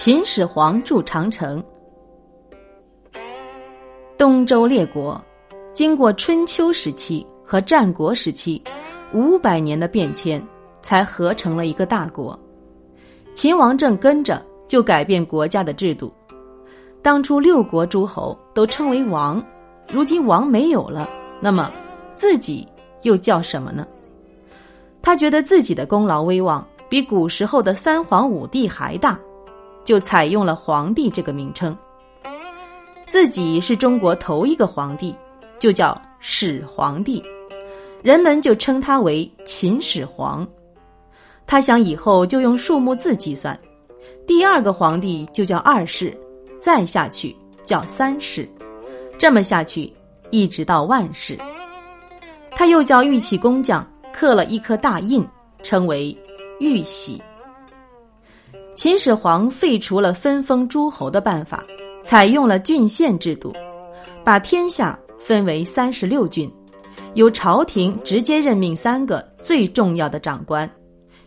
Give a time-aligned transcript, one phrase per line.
[0.00, 1.60] 秦始皇筑长城。
[4.16, 5.20] 东周列国
[5.72, 8.62] 经过春秋时期和战国时期
[9.12, 10.40] 五百年的变迁，
[10.82, 12.38] 才合成了一个大国。
[13.34, 16.14] 秦王政跟着就改变国家的制度。
[17.02, 19.44] 当初六国诸侯都称为王，
[19.92, 21.10] 如今王没有了，
[21.40, 21.72] 那么
[22.14, 22.64] 自己
[23.02, 23.84] 又叫什么呢？
[25.02, 29.18] 他觉得自己的功劳威望比古时候的三皇五帝还大，
[29.88, 31.74] 就采用了皇帝这个名称。
[33.06, 35.16] 自己是中国头一个皇帝，
[35.58, 37.24] 就叫始皇帝，
[38.02, 40.46] 人们就称他为秦始皇。
[41.46, 43.58] 他想以后就用数目字计算，
[44.26, 46.14] 第二个皇帝就叫二世，
[46.60, 47.34] 再下去
[47.64, 48.46] 叫三世，
[49.16, 49.90] 这么下去
[50.28, 51.34] 一直到万世。
[52.50, 55.26] 他又叫玉器工匠刻了一颗大印，
[55.62, 56.14] 称为
[56.60, 57.18] 玉玺。
[58.78, 61.64] 秦始皇废除了分封诸侯的办法。
[62.04, 63.52] 采用了郡县制度，
[64.24, 66.48] 把天下分为三十六郡，
[67.14, 70.70] 由朝廷直接任命三个最重要的长官。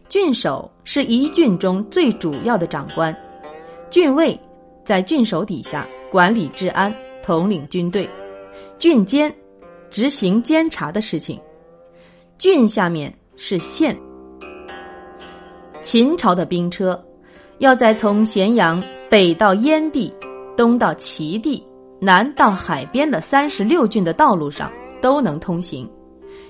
[0.08, 3.14] 郡守是一郡中最主要的长官，
[3.90, 4.40] 郡尉
[4.86, 6.92] 在郡守底下管理治安，
[7.22, 8.10] 统领军队。
[8.80, 9.32] 郡监
[9.90, 11.38] 执行监察的事情，
[12.38, 13.94] 郡下面是县。
[15.82, 17.00] 秦朝的兵车
[17.62, 20.12] 要在从咸阳北到燕地。
[20.58, 21.64] 东到齐地，
[22.00, 24.70] 南到海边的三十六郡的道路上
[25.02, 25.90] 都能通行，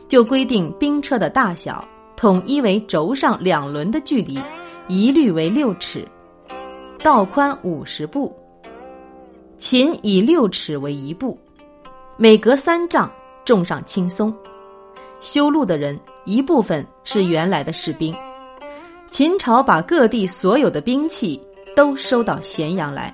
[0.08, 4.40] 就规定兵车的大小统一为轴上两轮的距离，
[4.88, 6.06] 一律为六尺，
[7.04, 8.34] 道宽五十步。
[9.58, 11.38] 秦以六尺为一步，
[12.18, 13.10] 每隔三丈
[13.46, 14.34] 重上轻松。
[15.22, 18.14] 修路的人一部分是原来的士兵，
[19.12, 21.40] 秦朝把各地所有的兵器
[21.76, 23.14] 都收到咸阳来。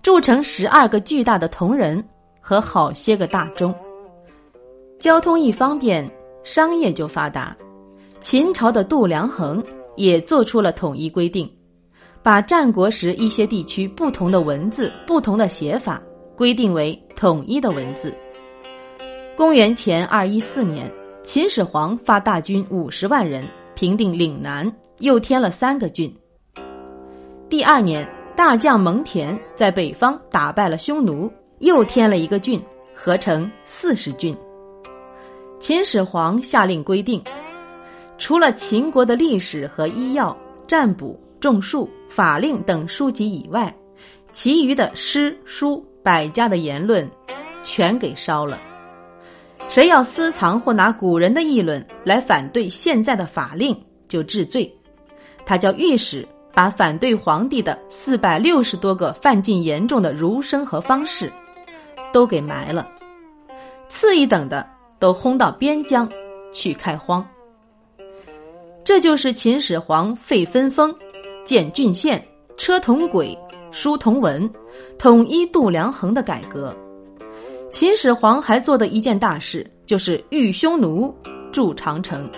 [0.00, 2.02] 铸成十二个巨大的铜人
[2.40, 3.74] 和好些个大钟，
[5.00, 6.08] 交通一方便，
[6.44, 7.56] 商业就发达。
[8.20, 9.62] 秦朝的度量衡
[9.96, 11.50] 也做出了统一规定，
[12.22, 16.00] 把战国时一些地区不同的文字、不同的写法
[16.36, 18.16] 规定为统一的文字。
[19.36, 20.88] 公元前二一四年，
[21.24, 23.44] 秦始皇发大军五十万人
[23.74, 26.14] 平定岭南，又添了三个郡。
[27.48, 28.06] 第二年。
[28.34, 32.60] 大将蒙恬在北方打败了匈奴，又添了一个郡，
[32.94, 34.34] 合成四十郡。
[35.60, 37.22] 秦始皇下令规定，
[38.16, 40.34] 除了秦国的历史和医药、
[40.66, 43.72] 占卜、种树、法令等书籍以外，
[44.32, 47.08] 其余的诗书百家的言论，
[47.62, 48.58] 全给烧了。
[49.72, 53.74] 谁要私藏或拿古人的议论来反对现在的法令，
[54.06, 54.70] 就治罪。
[55.46, 56.28] 他叫御史。
[56.54, 61.32] 把反对皇帝的四百六十多个犯禁严重的儒生和方士，
[62.12, 62.86] 都给埋了；
[63.88, 64.68] 次一等的
[64.98, 66.06] 都轰到边疆
[66.52, 67.26] 去开荒。
[68.84, 70.94] 这就是秦始皇废分封、
[71.42, 72.22] 建郡县、
[72.58, 73.34] 车同轨、
[73.70, 74.46] 书同文、
[74.98, 76.76] 统一度量衡的改革。
[77.72, 81.12] 秦始皇还做的一件大事，就是御匈奴、
[81.50, 82.30] 筑长城。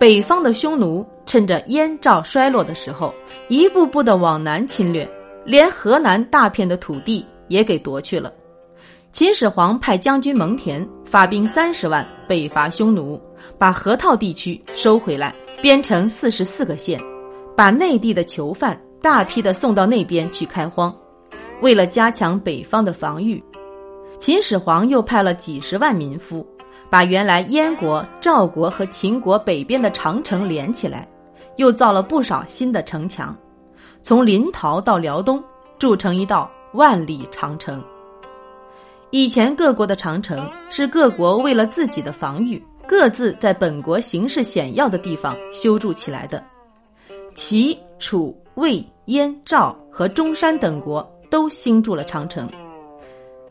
[0.00, 1.06] 北方的匈奴。
[1.26, 3.12] 趁着燕赵衰落的时候，
[3.48, 5.06] 一步步的往南侵略，
[5.44, 8.32] 连河南大片的土地也给夺去了。
[9.12, 13.20] 秦始皇派将军蒙恬发兵三十万北伐匈奴，
[13.58, 16.98] 把河套地区收回来，编成四十四个县，
[17.54, 20.90] 把内地的囚犯大批的送到那边去开荒。
[21.60, 23.44] 为了加强北方的防御，
[24.18, 26.46] 秦始皇又派了几十万民夫，
[26.90, 31.08] 把原来燕国、赵国和秦国北边的长城连起来。
[31.56, 33.36] 又造了不少新的城墙，
[34.00, 35.42] 从临洮到辽东，
[35.76, 37.82] 筑成一道万里长城。
[39.10, 46.44] 以前各国的长城是各国为了自己的防御，各自在本国形势险要的地方修筑起来的。
[47.34, 52.48] 齐、楚、魏、燕、赵和中山等国都兴筑了长城。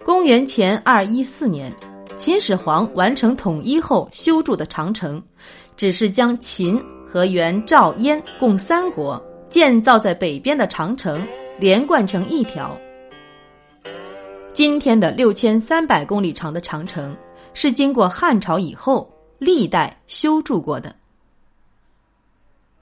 [0.08, 1.70] 公元前二一四年，
[2.16, 5.22] 秦始皇完成统一后修筑的长城，
[5.76, 6.82] 只是将秦。
[7.06, 11.22] 和元、赵、燕共三国建造在北边的长城
[11.58, 12.78] 连贯成一条。
[14.54, 17.16] 今天的六千三百公里长的长城，
[17.54, 19.10] 是经过汉朝以后
[19.40, 20.96] 历代修筑过的。